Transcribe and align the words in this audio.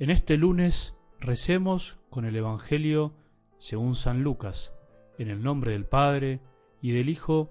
En 0.00 0.10
este 0.10 0.36
lunes 0.36 0.94
recemos 1.18 1.98
con 2.08 2.24
el 2.24 2.36
Evangelio 2.36 3.14
según 3.58 3.96
San 3.96 4.22
Lucas, 4.22 4.72
en 5.18 5.28
el 5.28 5.42
nombre 5.42 5.72
del 5.72 5.86
Padre, 5.86 6.40
y 6.80 6.92
del 6.92 7.08
Hijo, 7.08 7.50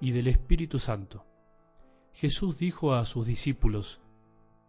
y 0.00 0.12
del 0.12 0.28
Espíritu 0.28 0.78
Santo. 0.78 1.26
Jesús 2.14 2.58
dijo 2.58 2.94
a 2.94 3.04
sus 3.04 3.26
discípulos, 3.26 4.00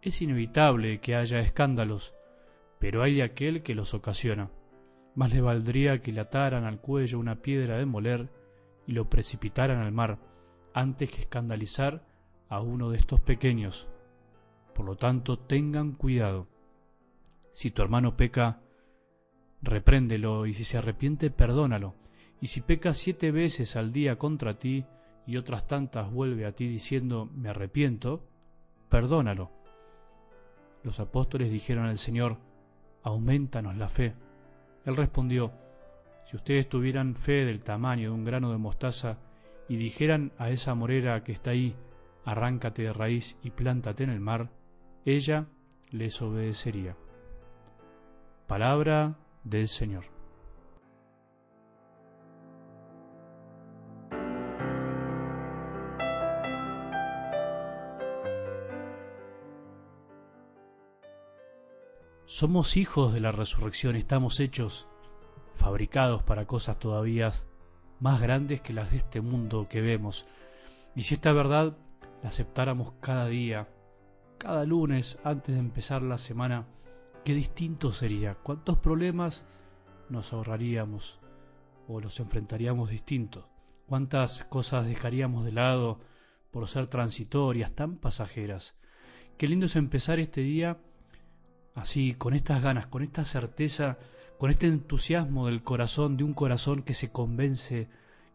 Es 0.02 0.20
inevitable 0.20 1.00
que 1.00 1.16
haya 1.16 1.40
escándalos, 1.40 2.14
pero 2.78 3.02
hay 3.02 3.14
de 3.14 3.22
aquel 3.22 3.62
que 3.62 3.74
los 3.74 3.94
ocasiona. 3.94 4.50
Más 5.14 5.32
le 5.32 5.40
valdría 5.40 6.02
que 6.02 6.12
le 6.12 6.20
ataran 6.20 6.64
al 6.64 6.78
cuello 6.78 7.18
una 7.18 7.36
piedra 7.40 7.78
de 7.78 7.86
moler 7.86 8.28
y 8.86 8.92
lo 8.92 9.08
precipitaran 9.08 9.78
al 9.78 9.92
mar, 9.92 10.18
antes 10.74 11.10
que 11.10 11.22
escandalizar 11.22 12.04
a 12.50 12.60
uno 12.60 12.90
de 12.90 12.98
estos 12.98 13.22
pequeños. 13.22 13.88
Por 14.74 14.84
lo 14.84 14.96
tanto, 14.96 15.38
tengan 15.38 15.92
cuidado. 15.92 16.48
Si 17.54 17.70
tu 17.70 17.82
hermano 17.82 18.16
peca, 18.16 18.60
repréndelo, 19.62 20.44
y 20.46 20.52
si 20.52 20.64
se 20.64 20.78
arrepiente, 20.78 21.30
perdónalo. 21.30 21.94
Y 22.40 22.48
si 22.48 22.60
peca 22.60 22.92
siete 22.92 23.30
veces 23.30 23.76
al 23.76 23.92
día 23.92 24.16
contra 24.16 24.58
ti, 24.58 24.84
y 25.26 25.38
otras 25.38 25.66
tantas 25.66 26.10
vuelve 26.10 26.44
a 26.44 26.52
ti 26.52 26.68
diciendo, 26.68 27.30
me 27.32 27.48
arrepiento, 27.48 28.26
perdónalo. 28.90 29.50
Los 30.82 31.00
apóstoles 31.00 31.50
dijeron 31.50 31.86
al 31.86 31.96
Señor, 31.96 32.38
aumentanos 33.02 33.76
la 33.76 33.88
fe. 33.88 34.14
Él 34.84 34.96
respondió, 34.96 35.52
si 36.26 36.36
ustedes 36.36 36.68
tuvieran 36.68 37.14
fe 37.14 37.44
del 37.44 37.62
tamaño 37.62 38.10
de 38.10 38.14
un 38.14 38.24
grano 38.24 38.50
de 38.50 38.58
mostaza, 38.58 39.18
y 39.68 39.76
dijeran 39.76 40.32
a 40.38 40.50
esa 40.50 40.74
morera 40.74 41.22
que 41.22 41.32
está 41.32 41.50
ahí, 41.50 41.74
arráncate 42.24 42.82
de 42.82 42.92
raíz 42.92 43.38
y 43.42 43.50
plántate 43.50 44.04
en 44.04 44.10
el 44.10 44.20
mar, 44.20 44.50
ella 45.06 45.46
les 45.90 46.20
obedecería. 46.20 46.96
Palabra 48.46 49.16
del 49.42 49.68
Señor. 49.68 50.04
Somos 62.26 62.76
hijos 62.76 63.14
de 63.14 63.20
la 63.20 63.32
resurrección, 63.32 63.96
estamos 63.96 64.40
hechos, 64.40 64.86
fabricados 65.54 66.22
para 66.22 66.46
cosas 66.46 66.78
todavía 66.78 67.32
más 67.98 68.20
grandes 68.20 68.60
que 68.60 68.74
las 68.74 68.90
de 68.90 68.98
este 68.98 69.22
mundo 69.22 69.68
que 69.70 69.80
vemos. 69.80 70.26
Y 70.94 71.04
si 71.04 71.14
esta 71.14 71.32
verdad 71.32 71.78
la 72.22 72.28
aceptáramos 72.28 72.92
cada 73.00 73.26
día, 73.26 73.68
cada 74.36 74.64
lunes 74.64 75.18
antes 75.24 75.54
de 75.54 75.60
empezar 75.60 76.02
la 76.02 76.18
semana, 76.18 76.66
qué 77.24 77.34
distinto 77.34 77.90
sería, 77.90 78.34
cuántos 78.34 78.78
problemas 78.78 79.46
nos 80.10 80.32
ahorraríamos 80.32 81.18
o 81.88 82.00
los 82.00 82.20
enfrentaríamos 82.20 82.90
distintos, 82.90 83.46
cuántas 83.86 84.44
cosas 84.44 84.86
dejaríamos 84.86 85.44
de 85.44 85.52
lado 85.52 86.00
por 86.50 86.68
ser 86.68 86.86
transitorias, 86.86 87.74
tan 87.74 87.96
pasajeras. 87.96 88.76
Qué 89.38 89.48
lindo 89.48 89.66
es 89.66 89.76
empezar 89.76 90.20
este 90.20 90.42
día 90.42 90.78
así, 91.74 92.14
con 92.14 92.34
estas 92.34 92.62
ganas, 92.62 92.86
con 92.86 93.02
esta 93.02 93.24
certeza, 93.24 93.98
con 94.38 94.50
este 94.50 94.66
entusiasmo 94.66 95.46
del 95.46 95.62
corazón, 95.62 96.16
de 96.16 96.24
un 96.24 96.34
corazón 96.34 96.82
que 96.82 96.94
se 96.94 97.10
convence 97.10 97.88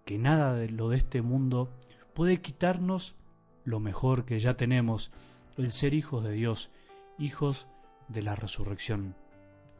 que 0.04 0.18
nada 0.18 0.56
de 0.56 0.70
lo 0.70 0.90
de 0.90 0.98
este 0.98 1.22
mundo 1.22 1.72
puede 2.16 2.42
quitarnos 2.42 3.16
lo 3.64 3.80
mejor 3.80 4.26
que 4.26 4.40
ya 4.40 4.56
tenemos, 4.56 5.12
el 5.58 5.70
ser 5.70 5.94
hijos 5.94 6.24
de 6.24 6.32
Dios, 6.32 6.72
hijos 7.20 7.68
de 7.68 7.79
la 8.16 8.36
resurrección. 8.36 9.16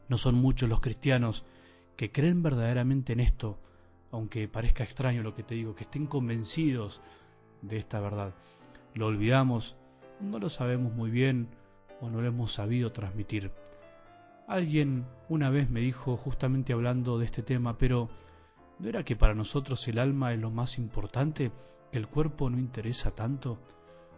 No 0.08 0.18
son 0.18 0.36
muchos 0.36 0.68
los 0.68 0.80
cristianos 0.80 1.44
que 1.96 2.10
creen 2.10 2.42
verdaderamente 2.42 3.12
en 3.12 3.20
esto, 3.20 3.58
aunque 4.10 4.48
parezca 4.48 4.84
extraño 4.84 5.22
lo 5.22 5.34
que 5.34 5.42
te 5.42 5.54
digo, 5.54 5.74
que 5.74 5.84
estén 5.84 6.06
convencidos 6.06 7.02
de 7.62 7.76
esta 7.76 8.00
verdad. 8.00 8.34
Lo 8.94 9.06
olvidamos, 9.06 9.76
no 10.20 10.38
lo 10.38 10.48
sabemos 10.48 10.92
muy 10.94 11.10
bien 11.10 11.48
o 12.00 12.08
no 12.08 12.20
lo 12.20 12.28
hemos 12.28 12.52
sabido 12.52 12.92
transmitir. 12.92 13.52
Alguien 14.46 15.06
una 15.28 15.50
vez 15.50 15.70
me 15.70 15.80
dijo 15.80 16.16
justamente 16.16 16.72
hablando 16.72 17.18
de 17.18 17.26
este 17.26 17.42
tema, 17.42 17.78
pero 17.78 18.08
¿no 18.78 18.88
era 18.88 19.04
que 19.04 19.14
para 19.14 19.34
nosotros 19.34 19.86
el 19.86 19.98
alma 19.98 20.32
es 20.32 20.40
lo 20.40 20.50
más 20.50 20.78
importante, 20.78 21.52
que 21.92 21.98
el 21.98 22.08
cuerpo 22.08 22.50
no 22.50 22.58
interesa 22.58 23.12
tanto? 23.12 23.58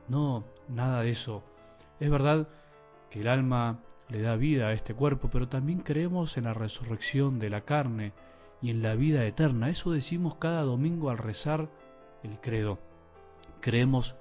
No, 0.09 0.45
nada 0.69 1.03
de 1.03 1.11
eso. 1.11 1.43
Es 2.01 2.11
verdad 2.11 2.49
que 3.11 3.21
el 3.21 3.29
alma 3.29 3.81
le 4.13 4.21
da 4.21 4.37
vida 4.37 4.69
a 4.69 4.73
este 4.75 4.95
cuerpo, 4.95 5.31
pero 5.31 5.49
también 5.49 5.81
creemos 5.81 6.37
en 6.37 6.45
la 6.45 6.55
resurrección 6.55 7.39
de 7.39 7.49
la 7.49 7.63
carne 7.63 8.13
y 8.61 8.71
en 8.71 8.83
la 8.83 8.95
vida 8.95 9.25
eterna. 9.25 9.71
Eso 9.71 9.91
decimos 9.91 10.37
cada 10.37 10.63
domingo 10.63 11.09
al 11.09 11.19
rezar 11.19 11.71
el 12.23 12.39
credo. 12.39 12.79
Creemos 13.61 14.15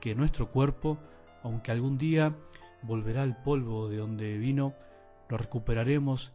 que 0.00 0.16
nuestro 0.16 0.50
cuerpo, 0.50 0.98
aunque 1.42 1.70
algún 1.70 1.96
día 1.96 2.36
volverá 2.82 3.22
al 3.22 3.40
polvo 3.42 3.88
de 3.88 3.98
donde 3.98 4.36
vino, 4.36 4.74
lo 5.28 5.38
recuperaremos 5.38 6.32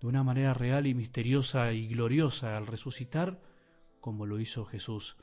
de 0.00 0.06
una 0.06 0.22
manera 0.22 0.54
real 0.54 0.86
y 0.86 0.94
misteriosa 0.94 1.72
y 1.72 1.86
gloriosa 1.86 2.56
al 2.56 2.66
resucitar 2.66 3.38
como 4.00 4.26
lo 4.26 4.40
hizo 4.40 4.64
Jesús. 4.64 5.16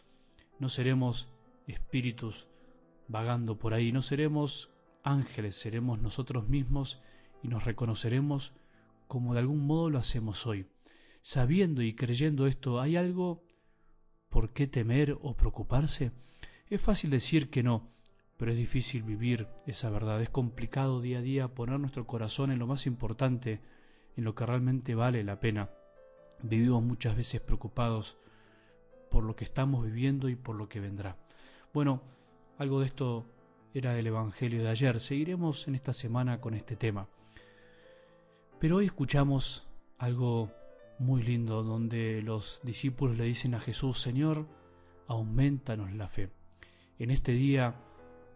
No 0.60 0.70
seremos 0.70 1.28
espíritus 1.68 2.48
vagando 3.08 3.58
por 3.58 3.74
ahí, 3.74 3.92
no 3.92 4.02
seremos 4.02 4.72
ángeles, 5.04 5.56
seremos 5.56 6.00
nosotros 6.00 6.48
mismos 6.48 7.02
y 7.44 7.48
nos 7.48 7.64
reconoceremos 7.66 8.54
como 9.08 9.34
de 9.34 9.40
algún 9.40 9.66
modo 9.66 9.90
lo 9.90 10.00
hacemos 10.00 10.48
hoy. 10.48 10.68
Sabiendo 11.22 11.82
y 11.82 11.94
creyendo 11.94 12.48
esto, 12.48 12.80
¿hay 12.80 12.96
algo 12.96 13.44
por 14.30 14.54
qué 14.54 14.68
temer 14.68 15.18
o 15.22 15.36
preocuparse? 15.36 16.12
Es 16.70 16.82
fácil 16.82 17.10
decir 17.10 17.50
que 17.50 17.64
no, 17.64 17.90
pero 18.38 18.52
es 18.52 18.58
difícil 18.58 19.04
vivir 19.04 19.48
esa 19.68 19.90
verdad. 19.90 20.22
Es 20.22 20.30
complicado 20.30 21.02
día 21.02 21.20
a 21.20 21.22
día 21.22 21.48
poner 21.50 21.80
nuestro 21.80 22.08
corazón 22.08 22.52
en 22.52 22.60
lo 22.60 22.68
más 22.68 22.88
importante, 22.88 23.62
en 24.16 24.24
lo 24.24 24.34
que 24.34 24.46
realmente 24.46 24.96
vale 24.96 25.24
la 25.24 25.40
pena. 25.40 25.70
Vivimos 26.42 26.82
muchas 26.84 27.16
veces 27.16 27.42
preocupados 27.42 28.18
por 29.12 29.24
lo 29.24 29.36
que 29.36 29.44
estamos 29.44 29.86
viviendo 29.86 30.30
y 30.30 30.36
por 30.36 30.56
lo 30.56 30.70
que 30.70 30.80
vendrá. 30.80 31.18
Bueno, 31.74 32.02
algo 32.58 32.80
de 32.80 32.86
esto 32.88 33.26
era 33.74 33.94
del 33.94 34.08
Evangelio 34.08 34.64
de 34.64 34.70
ayer. 34.70 35.00
Seguiremos 35.00 35.68
en 35.68 35.76
esta 35.76 35.94
semana 35.94 36.40
con 36.40 36.54
este 36.54 36.76
tema. 36.76 37.08
Pero 38.62 38.76
hoy 38.76 38.86
escuchamos 38.86 39.68
algo 39.98 40.52
muy 41.00 41.24
lindo 41.24 41.64
donde 41.64 42.22
los 42.22 42.62
discípulos 42.62 43.18
le 43.18 43.24
dicen 43.24 43.56
a 43.56 43.60
Jesús, 43.60 44.00
Señor, 44.00 44.46
aumentanos 45.08 45.92
la 45.94 46.08
fe. 46.08 46.30
En 47.00 47.10
este 47.10 47.32
día 47.32 47.74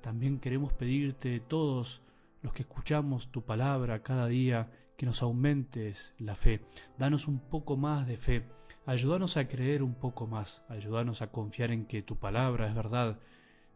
también 0.01 0.39
queremos 0.39 0.73
pedirte 0.73 1.39
todos 1.41 2.01
los 2.41 2.53
que 2.53 2.63
escuchamos 2.63 3.31
tu 3.31 3.43
palabra 3.43 4.01
cada 4.01 4.25
día, 4.25 4.71
que 4.97 5.05
nos 5.05 5.21
aumentes 5.21 6.15
la 6.17 6.33
fe. 6.33 6.65
Danos 6.97 7.27
un 7.27 7.37
poco 7.37 7.77
más 7.77 8.07
de 8.07 8.17
fe. 8.17 8.47
Ayúdanos 8.87 9.37
a 9.37 9.47
creer 9.47 9.83
un 9.83 9.93
poco 9.93 10.25
más. 10.25 10.63
Ayúdanos 10.69 11.21
a 11.21 11.27
confiar 11.27 11.69
en 11.69 11.85
que 11.85 12.01
tu 12.01 12.17
palabra 12.17 12.67
es 12.67 12.73
verdad 12.73 13.19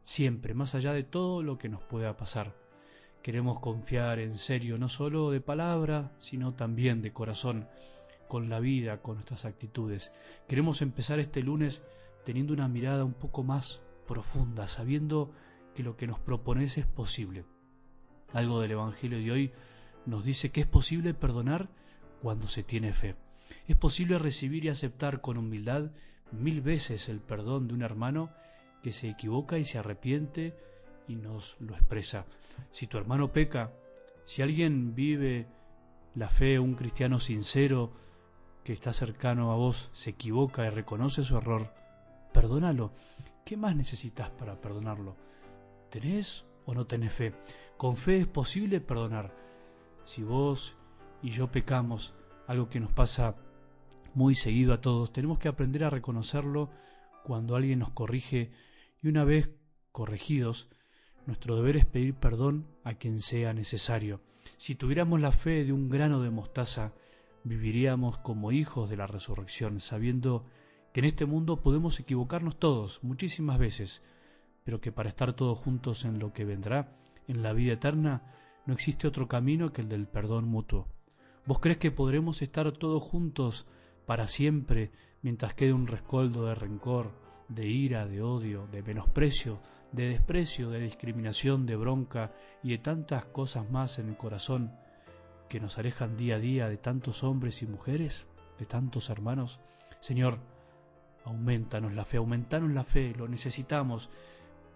siempre, 0.01 0.55
más 0.55 0.73
allá 0.73 0.93
de 0.93 1.03
todo 1.03 1.43
lo 1.43 1.59
que 1.59 1.69
nos 1.69 1.83
pueda 1.83 2.17
pasar. 2.17 2.55
Queremos 3.21 3.59
confiar 3.59 4.19
en 4.19 4.37
serio, 4.37 4.77
no 4.77 4.87
solo 4.87 5.31
de 5.31 5.41
palabra, 5.41 6.11
sino 6.19 6.53
también 6.53 7.01
de 7.01 7.11
corazón, 7.11 7.67
con 8.29 8.47
la 8.47 8.59
vida, 8.59 9.01
con 9.01 9.15
nuestras 9.15 9.45
actitudes. 9.45 10.11
Queremos 10.47 10.81
empezar 10.81 11.19
este 11.19 11.41
lunes 11.41 11.83
teniendo 12.23 12.53
una 12.53 12.67
mirada 12.67 13.03
un 13.03 13.13
poco 13.13 13.43
más 13.43 13.81
profunda, 14.07 14.67
sabiendo 14.67 15.33
que 15.75 15.83
lo 15.83 15.97
que 15.97 16.07
nos 16.07 16.19
propones 16.19 16.77
es 16.77 16.85
posible. 16.85 17.43
Algo 18.31 18.61
del 18.61 18.71
Evangelio 18.71 19.17
de 19.17 19.31
hoy 19.31 19.51
nos 20.05 20.23
dice 20.23 20.51
que 20.51 20.61
es 20.61 20.67
posible 20.67 21.13
perdonar 21.13 21.69
cuando 22.21 22.47
se 22.47 22.63
tiene 22.63 22.93
fe. 22.93 23.15
Es 23.67 23.75
posible 23.75 24.19
recibir 24.19 24.65
y 24.65 24.69
aceptar 24.69 25.21
con 25.21 25.37
humildad 25.37 25.91
mil 26.31 26.61
veces 26.61 27.09
el 27.09 27.19
perdón 27.19 27.67
de 27.67 27.73
un 27.73 27.81
hermano 27.81 28.29
que 28.83 28.93
se 28.93 29.09
equivoca 29.09 29.57
y 29.57 29.65
se 29.65 29.79
arrepiente 29.79 30.55
y 31.09 31.15
nos 31.15 31.57
lo 31.59 31.75
expresa. 31.75 32.25
Si 32.71 32.87
tu 32.87 32.97
hermano 32.97 33.33
peca, 33.33 33.73
si 34.25 34.41
alguien 34.41 34.95
vive 34.95 35.47
la 36.15 36.29
fe, 36.29 36.59
un 36.59 36.75
cristiano 36.75 37.19
sincero 37.19 37.91
que 38.63 38.73
está 38.73 38.93
cercano 38.93 39.51
a 39.51 39.55
vos, 39.55 39.89
se 39.91 40.11
equivoca 40.11 40.65
y 40.65 40.69
reconoce 40.69 41.23
su 41.23 41.35
error, 41.35 41.73
perdónalo. 42.31 42.93
¿Qué 43.43 43.57
más 43.57 43.75
necesitas 43.75 44.29
para 44.29 44.61
perdonarlo? 44.61 45.15
¿Tenés 45.89 46.45
o 46.65 46.73
no 46.73 46.85
tenés 46.85 47.11
fe? 47.11 47.33
Con 47.77 47.95
fe 47.95 48.19
es 48.19 48.27
posible 48.27 48.79
perdonar. 48.79 49.33
Si 50.03 50.21
vos 50.21 50.77
y 51.23 51.31
yo 51.31 51.51
pecamos, 51.51 52.13
algo 52.45 52.69
que 52.69 52.79
nos 52.79 52.93
pasa 52.93 53.35
muy 54.13 54.35
seguido 54.35 54.73
a 54.73 54.81
todos, 54.81 55.11
tenemos 55.11 55.39
que 55.39 55.47
aprender 55.47 55.83
a 55.83 55.89
reconocerlo 55.89 56.69
cuando 57.23 57.55
alguien 57.55 57.79
nos 57.79 57.91
corrige 57.91 58.51
y 59.01 59.07
una 59.07 59.23
vez 59.23 59.49
corregidos, 59.91 60.69
Nuestro 61.25 61.55
deber 61.55 61.77
es 61.77 61.85
pedir 61.85 62.15
perdón 62.15 62.65
a 62.83 62.95
quien 62.95 63.19
sea 63.19 63.53
necesario. 63.53 64.21
Si 64.57 64.75
tuviéramos 64.75 65.21
la 65.21 65.31
fe 65.31 65.63
de 65.63 65.73
un 65.73 65.89
grano 65.89 66.21
de 66.21 66.29
mostaza, 66.29 66.93
viviríamos 67.43 68.17
como 68.17 68.51
hijos 68.51 68.89
de 68.89 68.97
la 68.97 69.07
resurrección, 69.07 69.79
sabiendo 69.79 70.45
que 70.93 71.01
en 71.01 71.05
este 71.05 71.25
mundo 71.25 71.61
podemos 71.61 71.99
equivocarnos 71.99 72.57
todos, 72.57 73.03
muchísimas 73.03 73.59
veces, 73.59 74.03
pero 74.63 74.81
que 74.81 74.91
para 74.91 75.09
estar 75.09 75.33
todos 75.33 75.57
juntos 75.57 76.05
en 76.05 76.19
lo 76.19 76.33
que 76.33 76.45
vendrá, 76.45 76.95
en 77.27 77.43
la 77.43 77.53
vida 77.53 77.73
eterna, 77.73 78.23
no 78.65 78.73
existe 78.73 79.07
otro 79.07 79.27
camino 79.27 79.71
que 79.71 79.81
el 79.81 79.89
del 79.89 80.07
perdón 80.07 80.45
mutuo. 80.45 80.87
¿Vos 81.45 81.59
crees 81.59 81.77
que 81.77 81.91
podremos 81.91 82.41
estar 82.41 82.71
todos 82.71 83.01
juntos 83.03 83.67
para 84.05 84.27
siempre 84.27 84.91
mientras 85.21 85.53
quede 85.53 85.73
un 85.73 85.87
rescoldo 85.87 86.45
de 86.45 86.55
rencor, 86.55 87.11
de 87.47 87.67
ira, 87.67 88.05
de 88.07 88.21
odio, 88.21 88.67
de 88.67 88.83
menosprecio, 88.83 89.59
de 89.91 90.09
desprecio, 90.09 90.69
de 90.69 90.79
discriminación, 90.79 91.65
de 91.65 91.75
bronca 91.75 92.31
y 92.63 92.71
de 92.71 92.77
tantas 92.77 93.25
cosas 93.25 93.69
más 93.69 93.99
en 93.99 94.09
el 94.09 94.17
corazón 94.17 94.71
que 95.47 95.59
nos 95.59 95.77
alejan 95.77 96.15
día 96.15 96.35
a 96.35 96.39
día 96.39 96.69
de 96.69 96.77
tantos 96.77 97.23
hombres 97.23 97.61
y 97.63 97.67
mujeres, 97.67 98.27
de 98.59 98.65
tantos 98.65 99.09
hermanos? 99.09 99.59
Señor, 99.99 100.39
aumentanos 101.25 101.93
la 101.93 102.05
fe, 102.05 102.17
aumentanos 102.17 102.71
la 102.71 102.83
fe, 102.83 103.13
lo 103.15 103.27
necesitamos, 103.27 104.09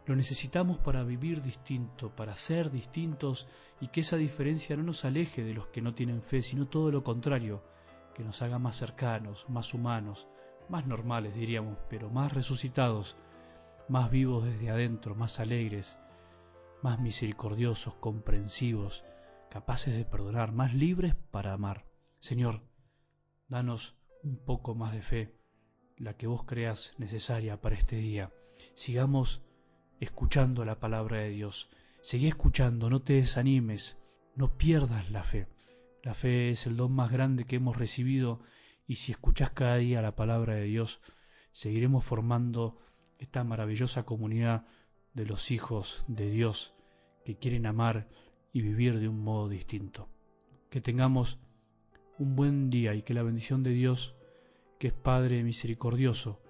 lo 0.05 0.15
necesitamos 0.15 0.79
para 0.79 1.03
vivir 1.03 1.41
distinto, 1.41 2.09
para 2.09 2.35
ser 2.35 2.71
distintos 2.71 3.47
y 3.79 3.87
que 3.87 4.01
esa 4.01 4.17
diferencia 4.17 4.75
no 4.75 4.83
nos 4.83 5.05
aleje 5.05 5.43
de 5.43 5.53
los 5.53 5.67
que 5.67 5.81
no 5.81 5.93
tienen 5.93 6.21
fe, 6.21 6.41
sino 6.41 6.67
todo 6.67 6.91
lo 6.91 7.03
contrario, 7.03 7.63
que 8.13 8.23
nos 8.23 8.41
haga 8.41 8.59
más 8.59 8.75
cercanos, 8.75 9.45
más 9.49 9.73
humanos, 9.73 10.27
más 10.69 10.85
normales 10.87 11.35
diríamos, 11.35 11.77
pero 11.89 12.09
más 12.09 12.33
resucitados, 12.33 13.15
más 13.93 14.09
vivos 14.09 14.43
desde 14.43 14.71
adentro, 14.71 15.13
más 15.13 15.39
alegres, 15.39 15.99
más 16.81 16.99
misericordiosos, 16.99 17.93
comprensivos, 17.93 19.05
capaces 19.51 19.95
de 19.95 20.03
perdonar, 20.03 20.51
más 20.51 20.73
libres 20.73 21.13
para 21.29 21.53
amar. 21.53 21.85
Señor, 22.17 22.63
danos 23.49 23.95
un 24.23 24.43
poco 24.43 24.73
más 24.73 24.93
de 24.93 25.03
fe, 25.03 25.35
la 25.95 26.17
que 26.17 26.25
vos 26.25 26.43
creas 26.43 26.95
necesaria 26.97 27.61
para 27.61 27.75
este 27.75 27.97
día. 27.97 28.33
Sigamos 28.73 29.43
escuchando 29.99 30.65
la 30.65 30.79
palabra 30.79 31.19
de 31.19 31.29
Dios. 31.29 31.69
Seguí 32.01 32.27
escuchando, 32.27 32.89
no 32.89 33.03
te 33.03 33.13
desanimes, 33.13 33.99
no 34.35 34.57
pierdas 34.57 35.11
la 35.11 35.23
fe. 35.23 35.45
La 36.01 36.15
fe 36.15 36.49
es 36.49 36.65
el 36.65 36.77
don 36.77 36.93
más 36.93 37.11
grande 37.11 37.45
que 37.45 37.57
hemos 37.57 37.77
recibido 37.77 38.39
y 38.87 38.95
si 38.95 39.11
escuchás 39.11 39.51
cada 39.51 39.75
día 39.75 40.01
la 40.01 40.15
palabra 40.15 40.55
de 40.55 40.63
Dios, 40.63 40.99
seguiremos 41.51 42.03
formando 42.03 42.79
esta 43.23 43.43
maravillosa 43.43 44.03
comunidad 44.03 44.65
de 45.13 45.25
los 45.25 45.49
hijos 45.51 46.03
de 46.07 46.29
Dios 46.29 46.75
que 47.23 47.37
quieren 47.37 47.65
amar 47.65 48.07
y 48.51 48.61
vivir 48.61 48.99
de 48.99 49.07
un 49.07 49.23
modo 49.23 49.47
distinto. 49.47 50.09
Que 50.69 50.81
tengamos 50.81 51.39
un 52.19 52.35
buen 52.35 52.69
día 52.69 52.93
y 52.93 53.01
que 53.01 53.13
la 53.13 53.23
bendición 53.23 53.63
de 53.63 53.71
Dios, 53.71 54.15
que 54.77 54.87
es 54.87 54.93
Padre 54.93 55.41
misericordioso, 55.43 56.41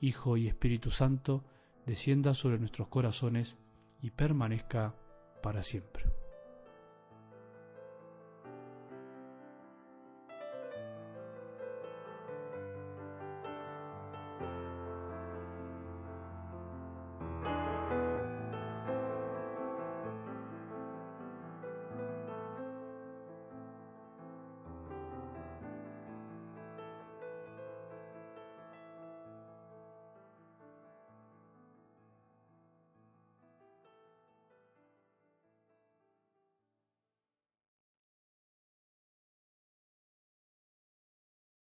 Hijo 0.00 0.36
y 0.36 0.46
Espíritu 0.46 0.90
Santo, 0.90 1.44
descienda 1.86 2.34
sobre 2.34 2.58
nuestros 2.58 2.88
corazones 2.88 3.56
y 4.02 4.10
permanezca 4.10 4.94
para 5.42 5.62
siempre. 5.62 6.04